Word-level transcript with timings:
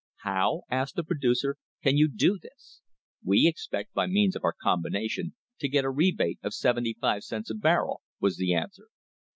"How," 0.23 0.63
asked 0.67 0.95
the 0.95 1.03
producer, 1.03 1.57
"can 1.83 1.95
you 1.95 2.07
do 2.09 2.39
this?" 2.41 2.81
"We 3.23 3.45
expect, 3.47 3.93
by 3.93 4.07
means 4.07 4.35
of 4.35 4.43
our 4.43 4.55
combination, 4.59 5.35
to 5.59 5.69
get 5.69 5.85
a 5.85 5.91
rebate 5.91 6.39
of 6.41 6.55
seventy 6.55 6.97
five 6.99 7.23
cents 7.23 7.51
a 7.51 7.53
barrel," 7.53 8.01
was 8.19 8.37
the 8.37 8.51
answer. 8.51 8.87